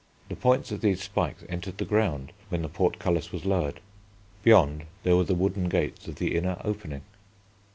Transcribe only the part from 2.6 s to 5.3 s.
the portcullis was lowered. Beyond, there were